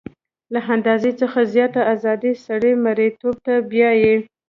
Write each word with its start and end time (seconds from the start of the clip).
له 0.53 0.59
اندازې 0.75 1.11
څخه 1.21 1.39
زیاته 1.53 1.81
ازادي 1.93 2.33
سړی 2.45 2.71
مرییتوب 2.85 3.35
ته 3.45 3.53
بیايي. 3.71 4.15